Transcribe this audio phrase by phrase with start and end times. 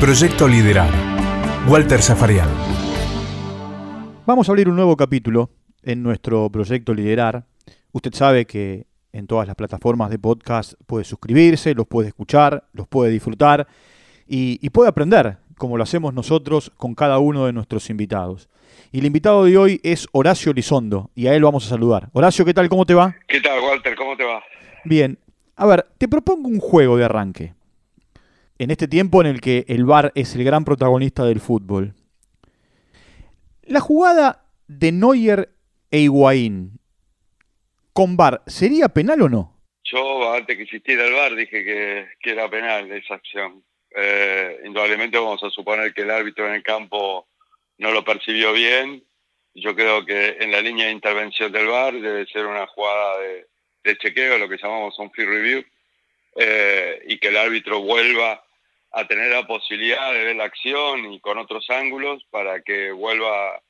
[0.00, 0.90] Proyecto Liderar.
[1.68, 2.48] Walter Zafarian.
[4.26, 5.50] Vamos a abrir un nuevo capítulo
[5.82, 7.44] en nuestro proyecto Liderar.
[7.92, 12.88] Usted sabe que en todas las plataformas de podcast puede suscribirse, los puede escuchar, los
[12.88, 13.66] puede disfrutar
[14.26, 18.48] y, y puede aprender, como lo hacemos nosotros con cada uno de nuestros invitados.
[18.90, 22.10] Y el invitado de hoy es Horacio Lizondo y a él vamos a saludar.
[22.12, 22.68] Horacio, ¿qué tal?
[22.68, 23.14] ¿Cómo te va?
[23.28, 23.94] ¿Qué tal, Walter?
[23.94, 24.42] ¿Cómo te va?
[24.84, 25.18] Bien.
[25.56, 27.54] A ver, te propongo un juego de arranque
[28.58, 31.94] en este tiempo en el que el VAR es el gran protagonista del fútbol.
[33.62, 35.50] La jugada de Neuer
[35.90, 36.78] e Higuaín
[37.92, 39.60] con VAR, ¿sería penal o no?
[39.84, 43.62] Yo, antes que existiera el VAR, dije que, era penal esa acción.
[43.96, 47.28] Eh, indudablemente vamos a suponer que el árbitro en el campo
[47.78, 49.04] no lo percibió bien.
[49.54, 53.46] Yo creo que en la línea de intervención del VAR debe ser una jugada de,
[53.84, 55.64] de chequeo, lo que llamamos un free review,
[56.36, 58.43] eh, y que el árbitro vuelva
[58.94, 63.60] a tener la posibilidad de ver la acción y con otros ángulos para que vuelva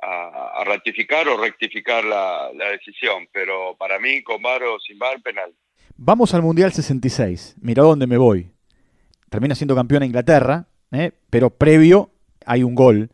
[0.00, 3.28] a, ratificar o rectificar la, decisión.
[3.32, 5.52] Pero para mí, con VAR o sin VAR, penal.
[5.96, 7.56] Vamos al Mundial 66.
[7.60, 8.52] Mira dónde me voy.
[9.28, 11.12] Termina siendo campeón a Inglaterra, ¿eh?
[11.28, 12.10] pero previo
[12.46, 13.10] hay un gol.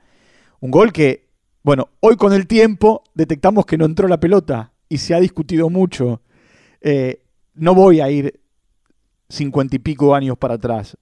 [0.60, 1.28] Un gol que,
[1.62, 5.70] bueno, hoy con el tiempo detectamos que no entró la pelota y se ha discutido
[5.70, 6.20] mucho.
[6.82, 7.22] Eh,
[7.54, 8.40] no voy a ir
[9.28, 10.98] cincuenta y pico años para atrás,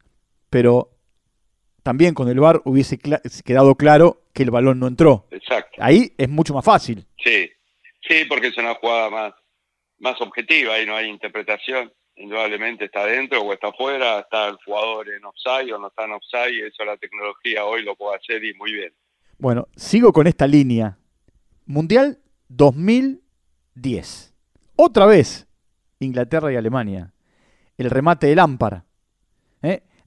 [0.53, 0.91] pero
[1.83, 5.27] también con el VAR hubiese cl quedado claro que el balón no entró.
[5.31, 5.78] Exacto.
[5.78, 7.06] Ahí es mucho más fácil.
[7.25, 7.50] Sí,
[8.06, 9.33] sí, porque es una jugada más,
[9.98, 11.91] más objetiva, ahí no hay interpretación.
[12.17, 16.12] Indudablemente está dentro o está afuera, está el jugador en offside o no está en
[16.12, 18.92] offside, eso la tecnología hoy lo puede hacer y muy bien.
[19.39, 20.98] Bueno, sigo con esta línea.
[21.64, 24.34] Mundial 2010.
[24.77, 25.48] Otra vez
[25.98, 27.14] Inglaterra y Alemania.
[27.78, 28.83] El remate del Lampard.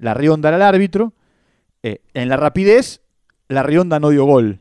[0.05, 1.13] La Rionda al árbitro.
[1.81, 3.01] Eh, en la rapidez,
[3.47, 4.59] la Rionda no dio gol.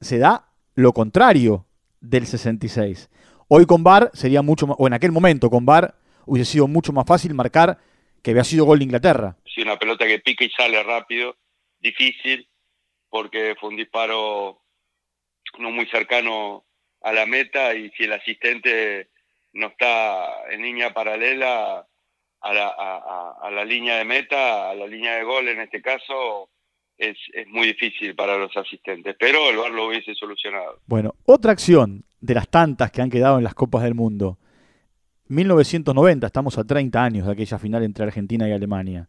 [0.00, 1.66] Se da lo contrario
[2.00, 3.10] del 66.
[3.48, 6.94] Hoy con VAR sería mucho más, o en aquel momento con VAR hubiese sido mucho
[6.94, 7.76] más fácil marcar
[8.22, 9.36] que había sido gol de Inglaterra.
[9.54, 11.36] Sí, una pelota que pica y sale rápido,
[11.80, 12.48] difícil,
[13.10, 14.62] porque fue un disparo
[15.58, 16.64] no muy cercano
[17.02, 19.10] a la meta y si el asistente
[19.52, 21.86] no está en línea paralela
[22.40, 25.82] a la, a, a la línea de meta, a la línea de gol en este
[25.82, 26.50] caso,
[26.98, 30.80] es, es, muy difícil para los asistentes, pero el VAR lo hubiese solucionado.
[30.86, 34.38] Bueno, otra acción de las tantas que han quedado en las Copas del Mundo.
[35.28, 39.08] 1990, estamos a 30 años de aquella final entre Argentina y Alemania.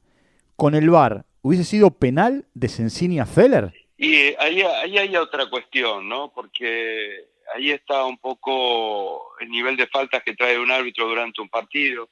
[0.56, 3.74] Con el VAR, ¿hubiese sido penal de Sensini a Feller?
[3.98, 6.32] Y ahí, ahí hay otra cuestión, ¿no?
[6.34, 7.26] Porque
[7.56, 12.10] ahí está un poco el nivel de faltas que trae un árbitro durante un partido,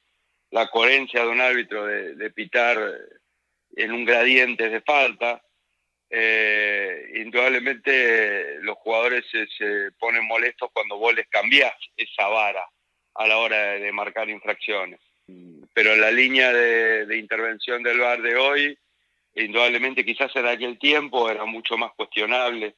[0.52, 2.78] la coherencia de un árbitro de, pitar
[3.76, 5.42] en un gradiente de falta.
[6.10, 12.66] Eh, indudablemente los jugadores se, ponen molestos cuando vos les cambiás esa vara
[13.16, 15.02] a la hora de, de marcar infracciones.
[15.74, 18.80] Pero la línea de, de, intervención del VAR de hoy,
[19.36, 22.76] indudablemente quizás en aquel tiempo era mucho más cuestionable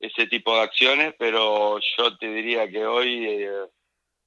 [0.00, 3.50] ese tipo de acciones, pero yo te diría que hoy eh,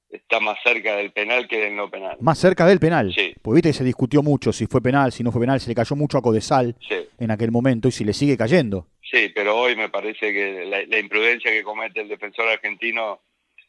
[0.09, 2.17] está más cerca del penal que del no penal.
[2.19, 3.13] Más cerca del penal.
[3.13, 3.33] Sí.
[3.41, 5.75] Pues viste que se discutió mucho si fue penal, si no fue penal, se le
[5.75, 6.95] cayó mucho a Codesal sí.
[7.19, 8.87] en aquel momento y si le sigue cayendo.
[9.09, 13.19] Sí, pero hoy me parece que la, la imprudencia que comete el defensor argentino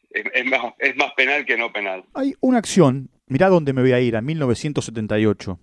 [0.09, 2.03] es, es, más, es más penal que no penal.
[2.13, 5.59] Hay una acción, mirá dónde me voy a ir, a 1978.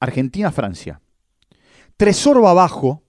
[0.00, 1.00] Argentina-Francia.
[1.96, 3.02] Tresor va abajo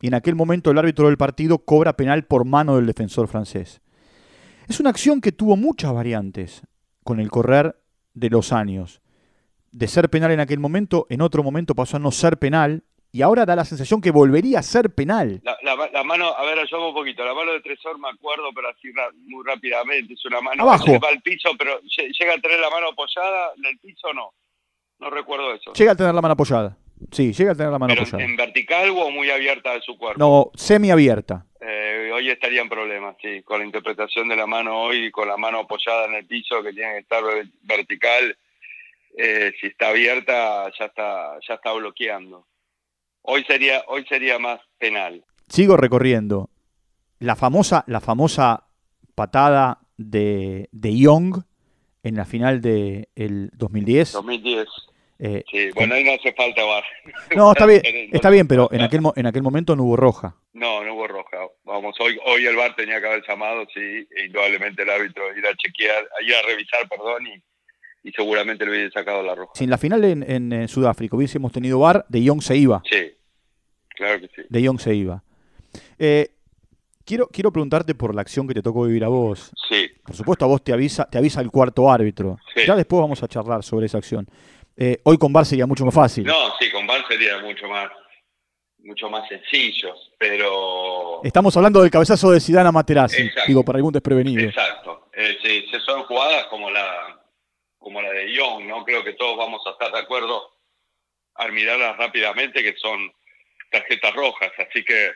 [0.00, 3.81] y en aquel momento el árbitro del partido cobra penal por mano del defensor francés.
[4.68, 6.62] Es una acción que tuvo muchas variantes
[7.04, 7.76] con el correr
[8.14, 9.00] de los años.
[9.70, 13.22] De ser penal en aquel momento, en otro momento pasó a no ser penal y
[13.22, 15.40] ahora da la sensación que volvería a ser penal.
[15.44, 18.44] La, la, la mano, a ver, yo un poquito, la mano de Tresor me acuerdo,
[18.54, 18.88] pero así
[19.28, 20.84] muy rápidamente, es una mano Abajo.
[20.86, 24.14] que va al piso, pero llega a tener la mano apoyada en el piso o
[24.14, 24.32] no.
[24.98, 25.72] No recuerdo eso.
[25.74, 26.76] Llega a tener la mano apoyada.
[27.10, 28.24] Sí, llega a tener la mano pero apoyada.
[28.24, 30.18] ¿En vertical o muy abierta de su cuerpo?
[30.18, 31.46] No, semiabierta.
[31.60, 35.36] Eh, hoy estaría en problemas, sí, con la interpretación de la mano hoy, con la
[35.36, 37.22] mano apoyada en el piso, que tiene que estar
[37.62, 38.36] vertical.
[39.16, 42.46] Eh, si está abierta, ya está, ya está bloqueando.
[43.22, 45.24] Hoy sería, hoy sería más penal.
[45.48, 46.50] Sigo recorriendo.
[47.18, 48.66] La famosa, la famosa
[49.14, 51.42] patada de, de Young
[52.02, 54.12] en la final del de 2010.
[54.12, 54.68] 2010.
[55.24, 56.82] Eh, sí, bueno, ahí no hace falta bar.
[57.36, 57.80] No, está bien,
[58.12, 60.34] está bien, pero en aquel, en aquel momento no hubo roja.
[60.52, 61.38] No, no hubo roja.
[61.64, 65.46] Vamos, hoy, hoy el bar tenía que haber llamado, sí, e indudablemente el árbitro ir
[65.46, 69.52] a chequear, ir a revisar, perdón, y, y seguramente le hubiese sacado la roja.
[69.54, 72.82] Si en la final en, en, en Sudáfrica hubiésemos tenido bar, De Jong se iba.
[72.90, 73.12] Sí,
[73.90, 74.42] claro que sí.
[74.48, 75.22] De Jong se iba.
[76.00, 76.30] Eh,
[77.04, 79.52] quiero, quiero preguntarte por la acción que te tocó vivir a vos.
[79.68, 79.88] Sí.
[80.04, 82.38] Por supuesto, a vos te avisa, te avisa el cuarto árbitro.
[82.56, 82.62] Sí.
[82.66, 84.26] Ya después vamos a charlar sobre esa acción.
[84.76, 86.24] Eh, hoy con VAR sería mucho más fácil.
[86.24, 87.90] No, sí, con VAR sería mucho más,
[88.78, 91.20] mucho más sencillo, pero...
[91.24, 93.48] Estamos hablando del cabezazo de Zidane a Materazzi, Exacto.
[93.48, 94.48] digo, para algún desprevenido.
[94.48, 95.08] Exacto.
[95.12, 97.20] Eh, sí, son jugadas como la,
[97.78, 98.84] como la de Young, ¿no?
[98.84, 100.50] Creo que todos vamos a estar de acuerdo
[101.34, 103.12] al mirarlas rápidamente que son
[103.70, 105.06] tarjetas rojas, así que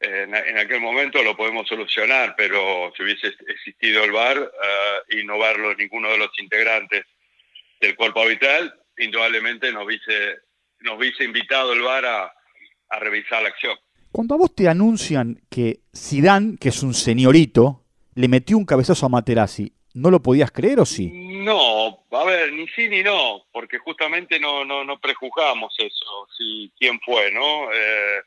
[0.00, 5.18] eh, en, en aquel momento lo podemos solucionar, pero si hubiese existido el VAR eh,
[5.20, 7.04] y no verlo ninguno de los integrantes
[7.80, 10.38] del cuerpo arbitral, indudablemente nos hubiese,
[10.80, 12.32] nos hubiese invitado el VAR a,
[12.90, 13.76] a revisar la acción.
[14.10, 17.84] Cuando a vos te anuncian que Zidane, que es un señorito,
[18.14, 21.10] le metió un cabezazo a Materazzi, ¿no lo podías creer o sí?
[21.12, 26.72] No, a ver, ni sí ni no, porque justamente no, no, no prejuzgamos eso, si
[26.78, 27.72] quién fue, ¿no?
[27.72, 28.22] Eh,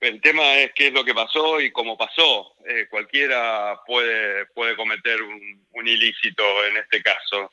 [0.00, 2.54] el tema es qué es lo que pasó y cómo pasó.
[2.68, 7.52] Eh, cualquiera puede, puede cometer un, un, ilícito en este caso.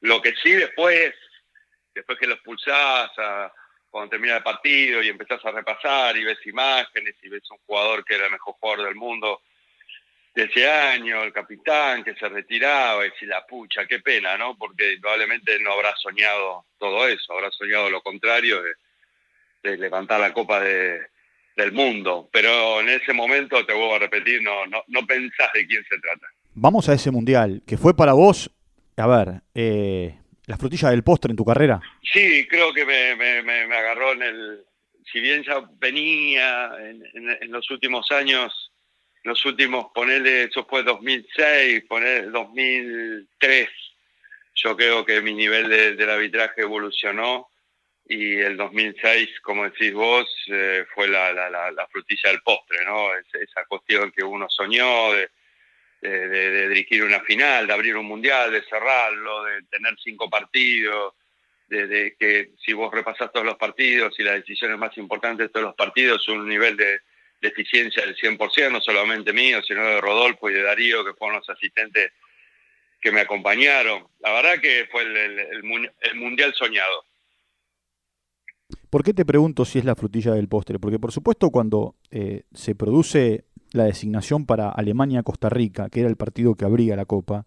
[0.00, 1.14] Lo que sí después,
[1.94, 3.52] después que lo expulsás, a,
[3.90, 8.04] cuando termina el partido y empezás a repasar y ves imágenes y ves un jugador
[8.04, 9.42] que era el mejor jugador del mundo
[10.34, 14.56] de ese año, el capitán que se retiraba y si la pucha, qué pena, ¿no?
[14.56, 18.74] Porque probablemente no habrá soñado todo eso, habrá soñado lo contrario de,
[19.62, 21.00] de levantar la copa de,
[21.56, 22.28] del mundo.
[22.32, 25.98] Pero en ese momento, te vuelvo a repetir, no, no, no pensás de quién se
[25.98, 26.26] trata.
[26.54, 28.50] Vamos a ese mundial, que fue para vos,
[28.98, 31.80] a ver, eh, la frutilla del postre en tu carrera.
[32.02, 34.64] Sí, creo que me, agarró en el...
[35.10, 38.72] Si bien ya venía en, los últimos años
[39.24, 43.68] los últimos, ponerle, eso fue 2006, poner 2003,
[44.54, 47.48] yo creo que mi nivel de, arbitraje evolucionó
[48.06, 52.84] y el 2006, como decís vos, eh, fue la, la, la, la, frutilla del postre,
[52.86, 53.14] ¿no?
[53.14, 55.28] Es, esa cuestión que uno soñó de,
[56.00, 61.14] de, dirigir una final, de abrir un mundial, de cerrarlo, de tener cinco partidos,
[61.68, 65.66] de, que si vos repasás todos los partidos y las decisiones más importantes de todos
[65.66, 67.00] los partidos, un nivel de
[67.40, 71.48] eficiencia del 100%, no solamente mío, sino de Rodolfo y de Darío, que fueron los
[71.48, 72.12] asistentes
[73.00, 74.06] que me acompañaron.
[74.20, 75.62] La verdad que fue el,
[76.14, 77.04] mundial soñado.
[78.90, 80.78] ¿Por qué te pregunto si es la frutilla del postre?
[80.78, 86.16] Porque por supuesto cuando eh, se produce la designación para Alemania-Costa Rica, que era el
[86.16, 87.46] partido que abría la Copa,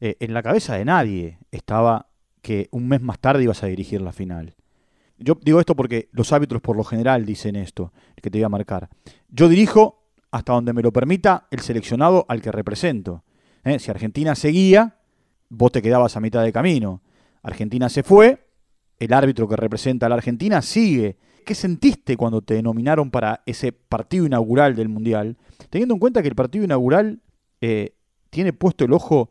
[0.00, 2.08] eh, en la cabeza de nadie estaba
[2.42, 4.54] que un mes más tarde ibas a dirigir la final.
[5.18, 8.48] Yo digo esto porque los árbitros por lo general dicen esto, que te voy a
[8.48, 8.88] marcar.
[9.28, 10.02] Yo dirijo
[10.32, 13.22] hasta donde me lo permita el seleccionado al que represento.
[13.64, 13.78] ¿Eh?
[13.78, 14.96] Si Argentina seguía,
[15.48, 17.02] vos te quedabas a mitad de camino.
[17.42, 18.48] Argentina se fue,
[18.98, 21.16] el árbitro que representa a la Argentina sigue.
[21.44, 25.36] ¿Qué sentiste cuando te nominaron para ese partido inaugural del Mundial?
[25.70, 27.20] Teniendo en cuenta que el partido inaugural
[27.60, 27.94] eh,
[28.30, 29.30] tiene puesto el ojo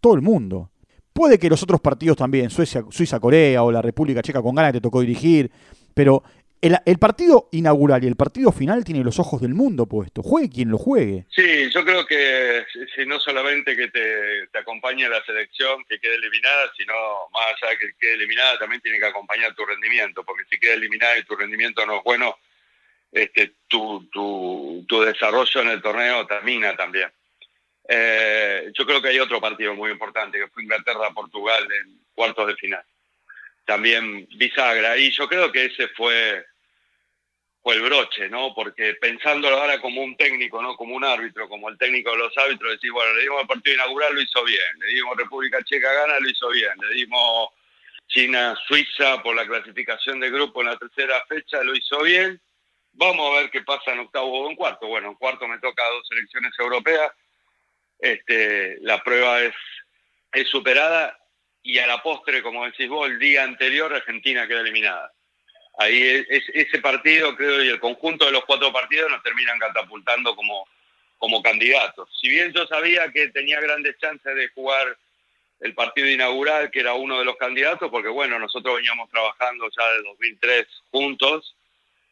[0.00, 0.70] todo el mundo.
[1.12, 4.72] Puede que los otros partidos también, Suecia, Suiza, Corea o la República Checa con ganas
[4.72, 5.50] te tocó dirigir,
[5.92, 6.22] pero
[6.60, 10.22] el, partido inaugural y el partido final tiene los ojos del mundo puesto.
[10.22, 11.24] Juegue quien lo juegue.
[11.30, 12.64] Sí, yo creo que
[12.94, 16.94] si no solamente que te, te acompañe la selección que quede eliminada, sino
[17.32, 20.74] más allá de que quede eliminada, también tiene que acompañar tu rendimiento, porque si queda
[20.74, 22.36] eliminada y tu rendimiento no es bueno,
[23.12, 27.10] este, tu, tu, tu desarrollo en el torneo termina también.
[27.92, 32.54] Eh, yo creo que hay otro partido muy importante, que fue Inglaterra-Portugal en cuartos de
[32.54, 32.84] final.
[33.64, 34.96] También bisagra.
[34.96, 36.44] Y yo creo que ese fue,
[37.62, 38.54] fue el broche, ¿no?
[38.54, 40.76] Porque pensándolo ahora como un técnico, ¿no?
[40.76, 43.74] Como un árbitro, como el técnico de los árbitros, decir, bueno, le dimos el partido
[43.74, 44.78] inaugural, lo hizo bien.
[44.78, 46.72] Le dimos República Checa gana, lo hizo bien.
[46.80, 47.50] Le dimos
[48.08, 52.40] China-Suiza por la clasificación de grupo en la tercera fecha, lo hizo bien.
[52.92, 54.86] Vamos a ver qué pasa en octavo o en cuarto.
[54.86, 57.12] Bueno, en cuarto me toca dos selecciones europeas
[58.00, 59.54] este, la prueba es,
[60.32, 61.16] es superada
[61.62, 65.12] y a la postre, como decís vos, el día anterior Argentina queda eliminada.
[65.80, 69.58] Ahí es, es, ese partido, creo, y el conjunto de los cuatro partidos nos terminan
[69.58, 70.68] catapultando como,
[71.16, 72.08] como candidatos.
[72.20, 74.96] Si bien yo sabía que tenía grandes chances de jugar
[75.60, 79.90] el partido inaugural, que era uno de los candidatos, porque bueno, nosotros veníamos trabajando ya
[79.92, 81.56] de 2003 juntos,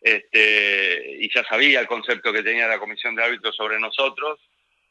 [0.00, 4.40] este, y ya sabía el concepto que tenía la comisión de árbitros sobre nosotros,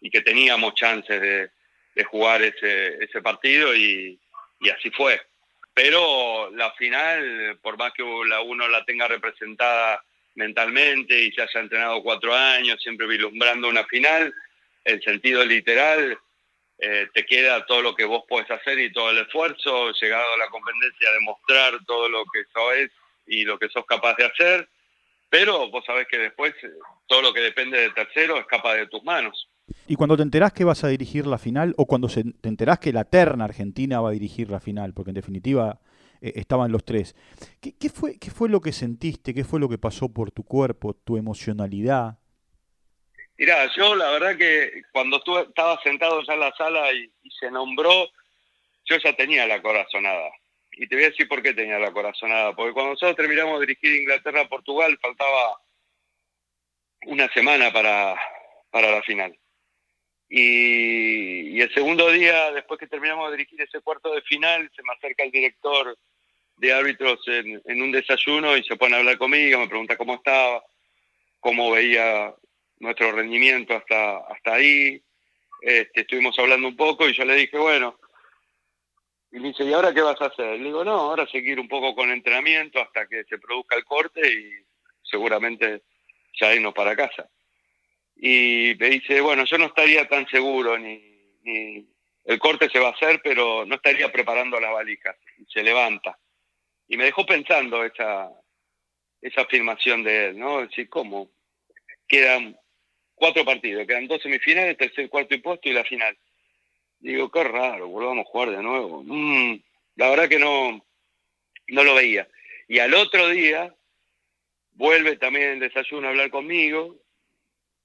[0.01, 1.49] y que teníamos chances de,
[1.97, 4.19] de jugar ese, ese partido y,
[4.75, 5.19] así fue.
[5.77, 10.03] Pero la final, por más que la uno la tenga representada
[10.33, 14.33] mentalmente y se haya entrenado cuatro años, siempre vislumbrando una final,
[14.83, 16.17] el sentido literal,
[16.79, 20.37] eh, te queda todo lo que vos podés hacer y todo el esfuerzo, llegado a
[20.37, 22.89] la competencia, demostrar todo lo que sos
[23.27, 24.67] y lo que sos capaz de hacer.
[25.29, 26.55] pero vos sabés que después
[27.05, 29.46] todo lo que depende del tercero escapa de tus manos.
[29.87, 32.79] Y cuando te enterás que vas a dirigir la final, o cuando se, te enterás
[32.79, 35.79] que la terna argentina va a dirigir la final, porque en definitiva
[36.21, 37.15] eh, estaban los tres,
[37.61, 39.33] ¿qué, fue, ¿qué fue lo que sentiste?
[39.33, 42.17] ¿Qué fue lo que pasó por tu cuerpo, tu emocionalidad?
[43.37, 47.51] Mirá, yo la verdad que cuando estuve, estaba sentado ya en la sala y, se
[47.51, 48.07] nombró,
[48.85, 50.31] yo ya tenía la corazonada.
[50.71, 52.55] Y te voy a decir por qué tenía la corazonada.
[52.55, 55.61] Porque cuando nosotros terminamos de dirigir Inglaterra-Portugal, faltaba
[57.05, 58.19] una semana para,
[58.71, 59.37] para la final.
[60.29, 64.93] Y, el segundo día, después que terminamos de dirigir ese cuarto de final, se me
[64.93, 65.97] acerca el director
[66.57, 70.63] de árbitros en, un desayuno y se pone a hablar conmigo, me pregunta cómo estaba,
[71.39, 72.33] cómo veía
[72.79, 75.01] nuestro rendimiento hasta, hasta ahí.
[75.61, 77.99] Este, estuvimos hablando un poco y yo le dije, bueno,
[79.31, 80.57] y me dice, ¿y ahora qué vas a hacer?
[80.59, 84.21] Le digo, no, ahora seguir un poco con entrenamiento hasta que se produzca el corte
[84.27, 84.51] y
[85.03, 85.83] seguramente
[86.39, 87.29] ya irnos para casa
[88.19, 91.85] y me dice, bueno, yo no estaría tan seguro, ni,
[92.25, 95.15] el corte se va a hacer, pero no estaría preparando las valijas.
[95.37, 96.17] Y se levanta.
[96.87, 98.29] Y me dejó pensando esa,
[99.21, 100.61] esa afirmación de él, ¿no?
[100.61, 101.29] Decir, ¿cómo?
[102.07, 102.57] Quedan
[103.15, 106.17] cuatro partidos, quedan dos semifinales, tercer, cuarto y puesto y la final.
[106.99, 109.03] Digo, qué raro, volvamos a jugar de nuevo.
[109.05, 109.61] Mm,
[109.95, 110.83] la verdad que no,
[111.67, 112.27] no lo veía.
[112.67, 113.73] Y al otro día
[114.71, 116.95] vuelve también en desayuno a hablar conmigo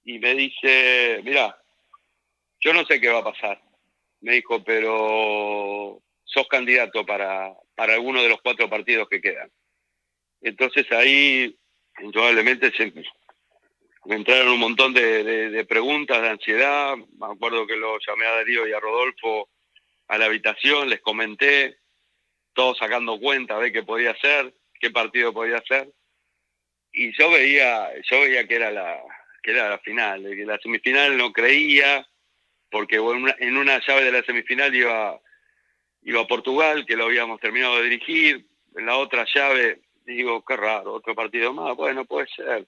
[0.04, 1.56] y me dice, mira,
[2.61, 3.61] yo no sé qué va a pasar.
[4.21, 9.50] Me dijo, pero sos candidato para, para alguno de los cuatro partidos que quedan.
[10.40, 11.56] Entonces ahí
[12.00, 12.73] indudablemente
[14.04, 16.97] me entraron un montón de, preguntas, de ansiedad.
[16.97, 19.49] Me acuerdo que lo llamé a Darío y a Rodolfo
[20.09, 21.78] a la habitación, les comenté,
[22.52, 25.88] todos sacando cuenta de qué podía hacer, qué partido podía hacer.
[26.92, 29.00] Y yo veía, yo veía que era la,
[29.42, 32.06] que era la final, la semifinal no creía,
[32.70, 35.20] porque en una llave de la semifinal iba,
[36.02, 38.46] iba Portugal, que lo habíamos terminado de dirigir,
[38.76, 42.66] en la otra llave, digo, qué raro, otro partido más, bueno, puede ser.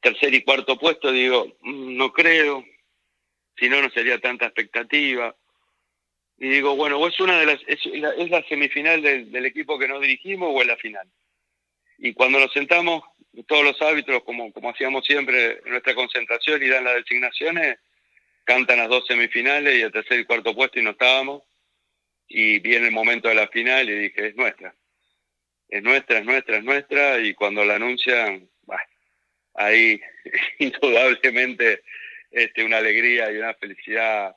[0.00, 2.64] Tercer y cuarto puesto, digo, mm, no creo,
[3.56, 5.34] si no, no sería tanta expectativa.
[6.38, 9.44] Y digo, bueno, o es una de las, es la, es la semifinal del, del
[9.44, 11.06] equipo que no dirigimos o es la final.
[11.98, 13.02] Y cuando nos sentamos,
[13.46, 17.78] todos los árbitros, como, como hacíamos siempre nuestra concentración y dan las designaciones,
[18.44, 21.42] cantan las dos semifinales y el tercer y cuarto puesto y no estábamos.
[22.28, 24.74] Y viene el momento de la final y dije, es nuestra.
[25.68, 27.18] Es nuestra, es nuestra, es nuestra.
[27.20, 28.82] Y cuando la anuncian, bueno,
[29.54, 30.00] ahí
[30.58, 31.82] indudablemente
[32.30, 34.34] este, una alegría y una felicidad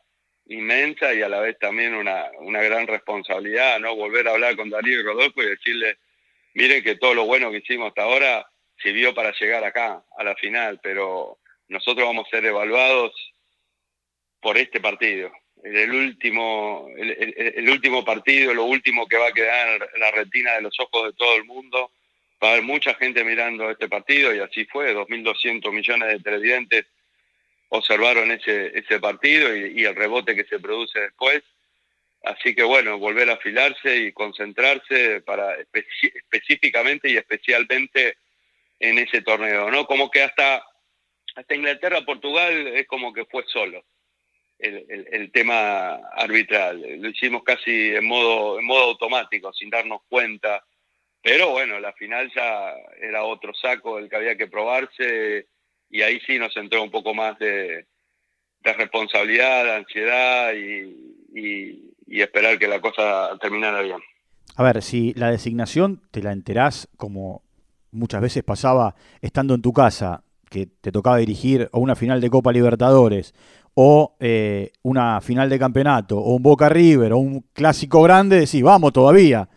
[0.48, 3.96] inmensa y a la vez también una, una gran responsabilidad, ¿no?
[3.96, 5.98] Volver a hablar con Darío y Rodolfo y decirle,
[6.54, 8.46] miren que todo lo bueno que hicimos hasta ahora
[8.84, 13.14] sirvió para llegar acá, a la final, pero nosotros vamos a ser evaluados
[14.40, 15.32] por este partido.
[15.64, 20.62] El último, el, último partido, lo último que va a quedar en la retina de
[20.62, 21.90] los ojos de todo el mundo.
[22.44, 24.94] Va a haber mucha gente mirando este partido y así fue.
[24.94, 26.86] 2.200 millones de televidentes
[27.70, 31.42] observaron ese, ese partido y, el rebote que se produce después.
[32.24, 38.18] Así que bueno, volver a afilarse y concentrarse para específicamente y especialmente
[38.84, 39.86] en ese torneo, ¿no?
[39.86, 40.62] Como que hasta,
[41.36, 43.86] hasta Inglaterra, Portugal es como que fue solo
[44.60, 46.82] el, el, tema arbitral.
[47.00, 50.64] Lo hicimos casi en modo, en modo automático, sin darnos cuenta.
[51.22, 55.48] Pero bueno, la final ya era otro saco el que había que probarse
[55.90, 57.86] y ahí sí nos entró un poco más de,
[58.60, 64.02] de responsabilidad, de ansiedad y, y esperar que la cosa terminara bien.
[64.58, 67.44] A ver, si la designación te la enterás como
[67.94, 72.30] muchas veces pasaba estando en tu casa, que te tocaba dirigir o una final de
[72.30, 73.34] Copa Libertadores,
[73.76, 78.62] o eh, una final de campeonato, o un Boca River, o un clásico grande, decís,
[78.62, 79.48] vamos todavía.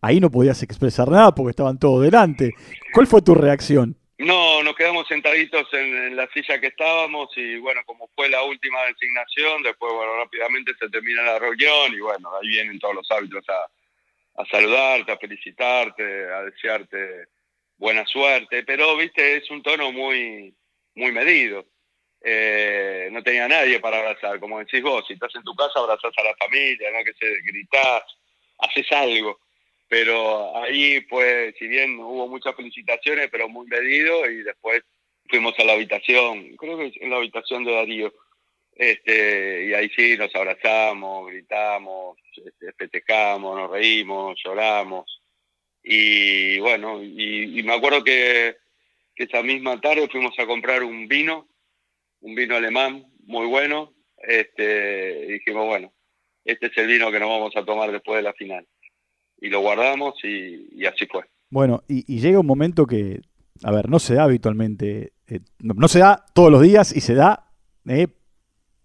[0.00, 2.54] Ahí no podías expresar nada porque estaban todos delante.
[2.92, 3.96] ¿Cuál fue tu reacción?
[4.18, 8.78] No, nos quedamos sentaditos en, la silla que estábamos y bueno, como fue la última
[8.84, 13.44] designación, después bueno, rápidamente se termina la reunión y bueno, ahí vienen todos los árbitros
[13.48, 17.26] a, a saludarte, a felicitarte, a desearte
[17.76, 20.54] buena suerte, pero viste, es un tono muy,
[20.94, 21.66] muy medido.
[22.24, 26.12] Eh, no tenía nadie para abrazar, como decís vos, si estás en tu casa abrazás
[26.16, 28.04] a la familia, no que se gritás,
[28.58, 29.40] haces algo.
[29.88, 34.82] Pero ahí pues, si bien hubo muchas felicitaciones, pero muy medido, y después
[35.28, 38.12] fuimos a la habitación, creo que en la habitación de Darío,
[38.74, 45.21] este, y ahí sí nos abrazamos, gritamos, este, festejamos, nos reímos, lloramos.
[45.82, 48.56] Y bueno, y, me acuerdo que
[49.22, 51.48] esa misma tarde fuimos a comprar un vino,
[52.20, 55.92] un vino alemán muy bueno, este, dijimos, bueno,
[56.44, 58.66] este es el vino que nos vamos a tomar después de la final.
[59.40, 61.24] Y lo guardamos y, así fue.
[61.50, 63.20] Bueno, y, llega un momento que,
[63.64, 67.14] a ver, no se da habitualmente, eh, no, se da todos los días y se
[67.14, 67.50] da
[67.88, 68.06] eh,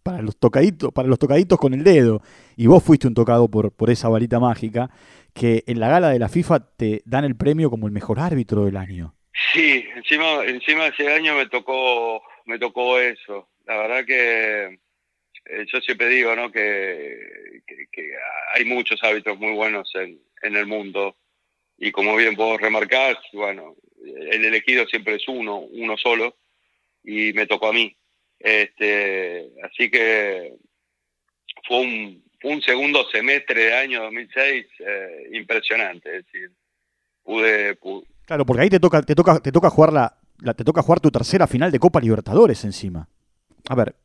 [0.07, 2.21] para los tocaditos, para los tocaditos con el dedo.
[2.55, 4.89] Y vos fuiste un tocado por, por esa varita mágica
[5.33, 8.65] que en la gala de la FIFA te dan el premio como el mejor árbitro
[8.65, 9.13] del año.
[9.53, 13.49] Sí, encima, encima ese año me tocó, me tocó eso.
[13.65, 14.79] La verdad que
[15.45, 16.51] eh, yo siempre digo, ¿no?
[16.51, 17.35] Que,
[18.53, 21.17] hay muchos árbitros muy buenos en, en el mundo
[21.77, 26.37] y como bien puedo remarcar, bueno, el elegido siempre es uno, uno solo
[27.03, 27.96] y me tocó a mí.
[28.39, 30.53] Este, así que
[31.67, 36.17] fue un, un segundo semestre de año 2006 eh, impresionante.
[36.17, 36.51] Es decir,
[37.23, 37.77] pude,
[38.25, 40.17] Claro, porque ahí te toca, te toca, te toca jugar la,
[40.53, 43.07] te toca jugar tu tercera final de Copa Libertadores encima.
[43.69, 43.95] A ver,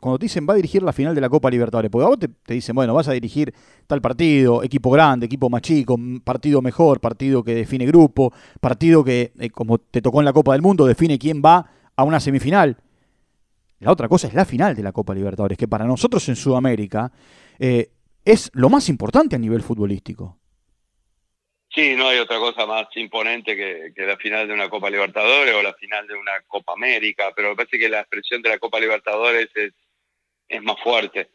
[0.00, 2.18] cuando te dicen va a dirigir la final de la Copa Libertadores, porque a vos
[2.18, 3.52] te, dicen, bueno, vas a dirigir
[3.86, 9.32] tal partido, equipo grande, equipo más chico, partido mejor, partido que define grupo, partido que,
[9.38, 12.76] eh, como te tocó en la Copa del Mundo, define quién va a una semifinal.
[13.80, 17.12] La otra cosa es la final de la Copa Libertadores, que para nosotros en Sudamérica
[17.58, 17.90] eh,
[18.24, 20.38] es lo más importante a nivel futbolístico.
[21.70, 25.62] Sí, no hay otra cosa más imponente que, la final de una Copa Libertadores o
[25.62, 28.80] la final de una Copa América, pero me parece que la expresión de la Copa
[28.80, 31.28] Libertadores es, más fuerte.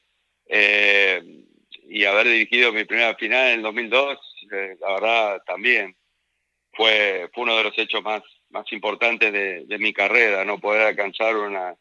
[0.45, 1.21] Eh,
[1.87, 4.19] y haber dirigido mi primera final en el 2002,
[4.51, 5.95] eh, la verdad también
[6.73, 10.87] fue, fue uno de los hechos más, más importantes de, de mi carrera, no poder
[10.87, 11.75] alcanzar una,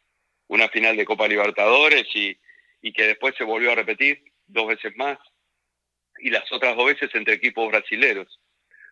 [0.53, 2.37] una final de Copa Libertadores y,
[2.83, 5.19] y que después se volvió a repetir dos veces más
[6.19, 8.39] y las otras dos veces entre equipos brasileros.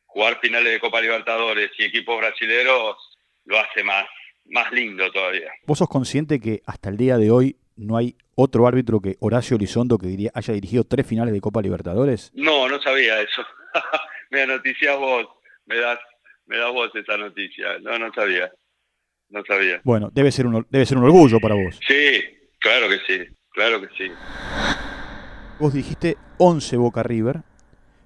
[0.07, 2.97] Jugar finales de Copa Libertadores y equipos brasileros
[3.45, 4.07] lo hace más,
[4.47, 5.53] más lindo todavía.
[5.67, 9.57] ¿Vos sos consciente que hasta el día de hoy no hay otro árbitro que Horacio
[9.57, 12.31] Elizondo que haya dirigido tres finales de Copa Libertadores?
[12.35, 13.45] No, no sabía eso.
[14.31, 15.27] me noticias vos,
[15.67, 15.99] me das,
[16.47, 17.79] me das vos esa noticia.
[17.81, 18.51] No, no sabía
[19.31, 19.81] no sabía.
[19.85, 21.79] Bueno, debe ser un, debe ser un orgullo para vos.
[21.87, 22.23] Sí,
[22.59, 24.11] claro que sí, claro que sí.
[25.59, 27.43] Vos dijiste 11 Boca River,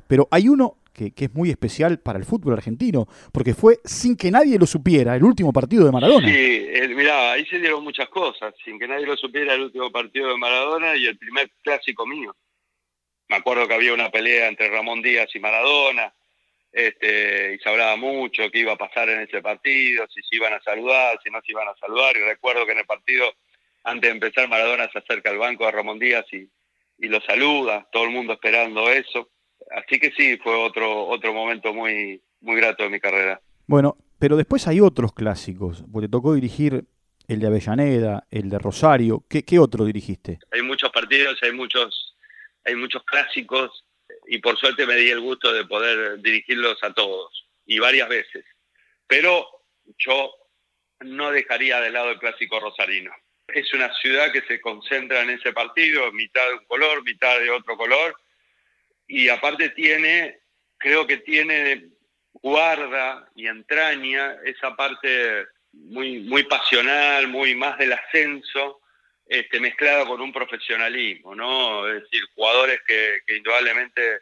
[0.06, 4.30] pero hay uno que, es muy especial para el fútbol argentino, porque fue sin que
[4.30, 6.28] nadie lo supiera el último partido de Maradona.
[6.28, 10.28] Sí, mirá, ahí se dieron muchas cosas, sin que nadie lo supiera el último partido
[10.28, 12.34] de Maradona y el primer clásico mío.
[13.28, 16.12] Me acuerdo que había una pelea entre Ramón Díaz y Maradona,
[16.74, 20.52] este, y se hablaba mucho qué iba a pasar en ese partido, si se iban
[20.52, 23.32] a saludar, si no se iban a saludar, y recuerdo que en el partido,
[23.84, 26.48] antes de empezar, Maradona se acerca al banco de Ramón Díaz y,
[26.98, 29.30] y lo saluda, todo el mundo esperando eso.
[29.70, 33.40] Así que sí, fue otro, otro momento muy, muy grato de mi carrera.
[33.68, 36.84] Bueno, pero después hay otros clásicos, porque te tocó dirigir
[37.28, 39.24] el de Avellaneda, el de Rosario.
[39.30, 40.40] ¿Qué, qué otro dirigiste?
[40.50, 42.16] Hay muchos partidos, hay muchos,
[42.64, 43.84] hay muchos clásicos
[44.26, 48.44] y por suerte me di el gusto de poder dirigirlos a todos y varias veces.
[49.06, 49.46] Pero
[49.98, 50.32] yo
[51.00, 53.12] no dejaría de lado el clásico rosarino.
[53.48, 57.50] Es una ciudad que se concentra en ese partido, mitad de un color, mitad de
[57.50, 58.16] otro color,
[59.06, 60.40] y aparte tiene,
[60.78, 61.88] creo que tiene,
[62.32, 68.80] guarda y entraña esa parte muy, muy pasional, muy más del ascenso,
[69.26, 71.88] este, mezclada con un profesionalismo, ¿no?
[71.88, 74.20] Es decir, jugadores que, indudablemente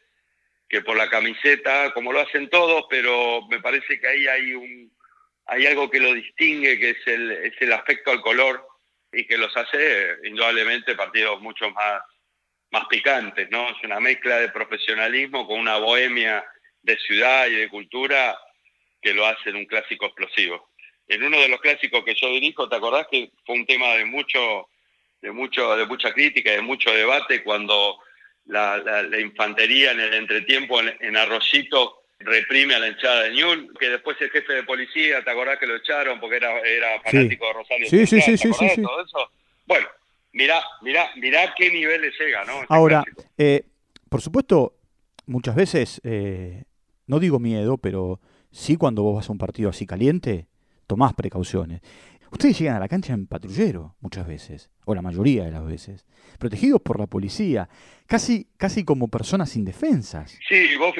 [0.68, 4.92] que por la camiseta, como lo hacen todos, pero me parece que ahí hay un
[5.44, 8.64] hay algo que lo distingue, que es el, es el aspecto al color
[9.12, 12.00] y que los hace indudablemente partidos mucho más,
[12.70, 13.68] más picantes, ¿no?
[13.70, 16.44] Es una mezcla de profesionalismo con una bohemia
[16.82, 18.38] de ciudad y de cultura
[19.02, 20.70] que lo hace en un clásico explosivo.
[21.08, 24.04] En uno de los clásicos que yo dirijo, ¿te acordás que fue un tema de
[24.04, 24.68] mucho
[25.22, 27.98] de, mucho, de mucha crítica, de mucho debate cuando
[28.46, 33.88] la, la, infantería en el entretiempo en, Arroyito reprime a la hinchada de Ñul, que
[33.88, 37.52] después el jefe de policía, ¿te acordás que lo echaron porque era, era fanático de
[37.52, 37.88] Rosario?
[37.88, 39.30] Sí, sí, sí, sí, sí, todo eso?
[39.64, 39.86] Bueno,
[40.32, 42.62] mirá, mirá, mirá qué nivel le llega, ¿no?
[42.62, 43.04] Este Ahora,
[43.38, 43.64] eh,
[44.08, 44.74] por supuesto,
[45.26, 46.64] muchas veces, eh,
[47.06, 50.46] no digo miedo, pero sí cuando vos vas a un partido así caliente,
[50.86, 51.80] tomás precauciones.
[52.32, 56.06] Ustedes llegan a la cancha en patrullero muchas veces, o la mayoría de las veces,
[56.38, 57.68] protegidos por la policía,
[58.06, 60.38] casi, casi como personas indefensas.
[60.48, 60.94] Sí, vos,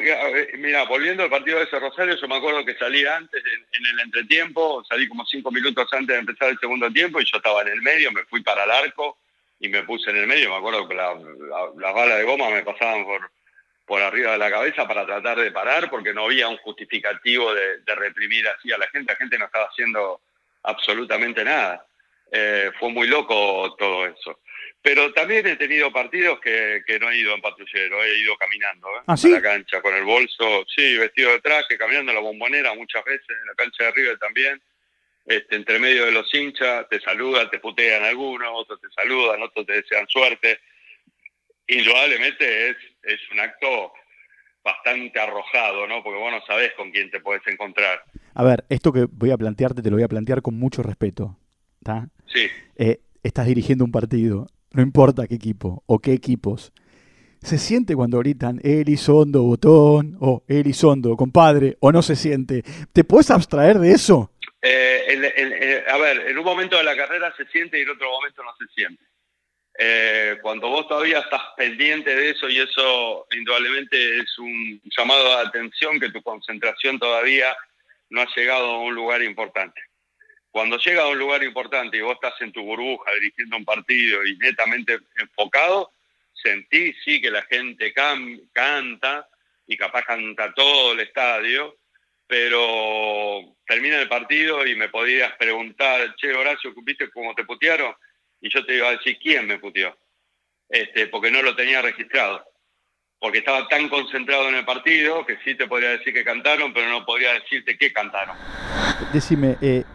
[0.59, 3.99] mira, volviendo al partido de ese Rosario, yo me acuerdo que salí antes, en, el
[4.01, 7.69] entretiempo, salí como cinco minutos antes de empezar el segundo tiempo y yo estaba en
[7.69, 9.17] el medio, me fui para el arco
[9.59, 13.05] y me puse en el medio, me acuerdo que las balas de goma me pasaban
[13.05, 13.31] por,
[13.85, 17.95] por arriba de la cabeza para tratar de parar, porque no había un justificativo de,
[17.95, 19.13] reprimir así a la gente.
[19.13, 20.21] La gente no estaba haciendo
[20.63, 21.85] absolutamente nada.
[22.31, 24.39] Eh, fue muy loco todo eso.
[24.81, 29.01] Pero también he tenido partidos que, no he ido en patrullero, he ido caminando ¿eh?
[29.07, 32.73] ¿Ah, a la cancha con el bolso, sí, vestido de traje, caminando en la bombonera
[32.73, 34.61] muchas veces, en la cancha de River también.
[35.25, 39.65] Este, entre medio de los hinchas, te saludan, te putean algunos, otros te saludan, otros
[39.65, 40.59] te desean suerte.
[41.67, 43.93] Indudablemente es, es un acto
[44.61, 46.03] bastante arrojado, ¿no?
[46.03, 48.03] Porque vos no sabés con quién te puedes encontrar.
[48.35, 51.37] A ver, esto que voy a plantearte te lo voy a plantear con mucho respeto.
[51.79, 52.07] ¿está?
[52.33, 52.47] Sí.
[52.77, 56.73] Eh, estás dirigiendo un partido, no importa qué equipo o qué equipos.
[57.41, 62.63] ¿Se siente cuando gritan Elizondo, botón, o Elizondo, compadre, o no se siente?
[62.93, 64.31] ¿Te puedes abstraer de eso?
[64.61, 68.41] Eh, a ver, en un momento de la carrera se siente y en otro momento
[68.43, 69.03] no se siente.
[69.77, 75.47] Eh, cuando vos todavía estás pendiente de eso y eso indudablemente es un llamado de
[75.47, 77.55] atención que tu concentración todavía
[78.13, 79.81] no ha llegado a un lugar importante.
[80.51, 84.23] Cuando llega a un lugar importante y vos estás en tu burbuja dirigiendo un partido
[84.23, 85.91] y netamente enfocado,
[86.31, 89.27] sentís sí que la gente canta
[89.65, 91.75] y capaz canta todo el estadio,
[92.27, 97.95] pero termina el partido y me podías preguntar, che Horacio, ¿viste cómo te putearon?
[98.39, 99.97] Y yo te iba a decir quién me puteó,
[100.69, 102.52] este, porque no lo tenía registrado
[103.23, 106.89] porque estaba tan concentrado en el partido que sí te podría decir que cantaron, pero
[106.89, 108.35] no podría decirte qué cantaron.
[109.13, 109.85] Decime, eh,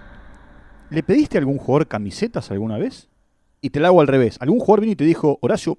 [0.89, 3.11] ¿Le pediste a algún jugador camisetas alguna vez?
[3.61, 4.39] Y te la hago al revés.
[4.41, 5.79] ¿Algún jugador vino y te dijo, Horacio,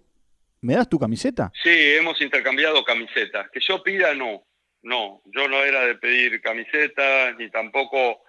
[0.62, 1.51] ¿me das tu camiseta?
[1.63, 3.49] Sí, hemos intercambiado camisetas.
[3.49, 4.43] Que yo pida, no.
[4.83, 8.21] No, yo no era de pedir camisetas, ni tampoco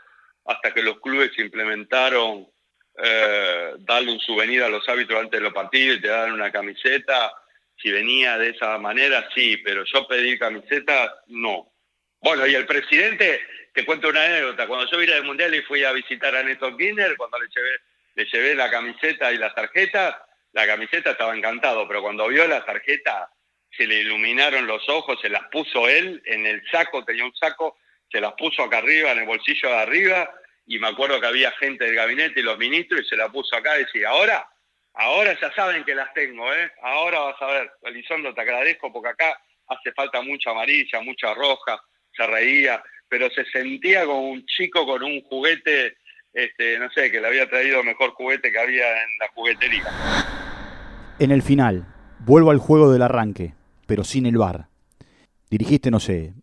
[0.47, 2.49] hasta que los clubes implementaron
[3.05, 6.51] eh, darle un souvenir a los árbitros antes de los partidos y te dan una
[6.51, 7.31] camiseta.
[7.81, 11.73] Si venía de esa manera, sí, pero yo pedir camisetas, no.
[12.21, 13.41] Bueno, y el presidente
[13.73, 14.67] te cuento una anécdota.
[14.67, 17.79] Cuando yo vine del Mundial y fui a visitar a Néstor Kirchner, cuando le llevé,
[18.17, 20.17] le llevé la camiseta y las tarjetas,
[20.53, 23.31] la camiseta estaba encantado, pero cuando vio la tarjeta
[23.77, 27.79] se le iluminaron los ojos, se las puso él en el saco, tenía un saco,
[28.11, 30.31] se las puso acá arriba, en el bolsillo de arriba,
[30.67, 33.55] y me acuerdo que había gente del gabinete y los ministros, y se la puso
[33.57, 34.49] acá y decía, ahora,
[34.95, 36.71] ahora ya saben que las tengo, ¿eh?
[36.83, 41.81] Ahora vas a ver, Elizondo, te agradezco porque acá hace falta mucha amarilla, mucha roja,
[42.13, 45.97] se reía pero se sentía como un chico con un juguete,
[46.33, 49.85] este, no sé, que le había traído mejor juguete que había en la juguetería.
[51.19, 51.87] En el final,
[52.21, 53.53] vuelvo al juego del arranque,
[53.87, 54.69] pero sin el bar.
[55.51, 56.35] Dirigiste, no sé,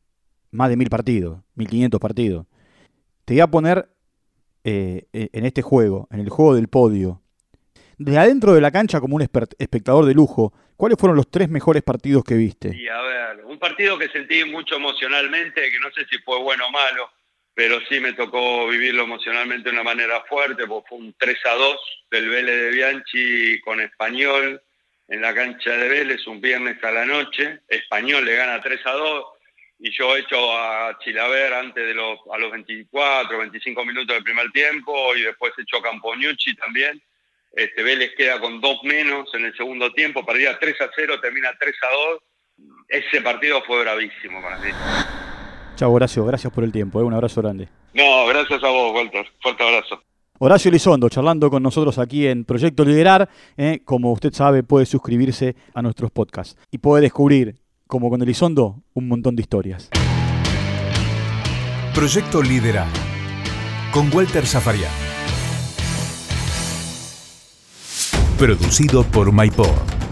[0.51, 2.45] más de mil partidos, mil quinientos partidos.
[3.23, 3.89] Te voy a poner
[4.65, 7.21] eh, en este juego, en el juego del podio,
[7.97, 11.83] de adentro de la cancha como un espectador de lujo, ¿cuáles fueron los tres mejores
[11.83, 12.75] partidos que viste?
[12.75, 16.67] Y a ver, un partido que sentí mucho emocionalmente, que no sé si fue bueno
[16.67, 17.09] o malo,
[17.55, 21.55] pero sí me tocó vivirlo emocionalmente de una manera fuerte, porque fue un 3 a
[21.55, 21.77] 2
[22.11, 24.61] del Vélez de Bianchi con Español
[25.07, 27.61] en la cancha de Vélez un viernes a la noche.
[27.67, 29.25] Español le gana 3 a 2
[29.79, 34.51] y yo hecho a Chilaver antes de los, a los 24, 25 minutos del primer
[34.51, 37.01] tiempo y después hecho a Campognucci también
[37.57, 41.49] este, Vélez queda con dos menos en el segundo tiempo, perdía 3 a 0, termina
[41.59, 42.21] 3 a 2.
[42.87, 44.69] Ese partido fue bravísimo para mí.
[45.75, 47.03] Chao, Horacio, gracias por el tiempo, ¿eh?
[47.03, 47.67] un abrazo grande.
[47.95, 49.25] No, gracias a vos, Walter.
[49.41, 50.03] Fuerte abrazo.
[50.37, 53.27] Horacio Elizondo, charlando con nosotros aquí en Proyecto Liderar.
[53.57, 53.81] ¿eh?
[53.83, 57.55] como usted sabe, puede suscribirse a nuestros podcasts y puede descubrir,
[57.87, 59.89] como con Elizondo, un montón de historias.
[61.95, 62.87] Proyecto Liderar
[63.91, 65.06] con Walter Zafarian.
[68.37, 70.06] Producido por MyPod.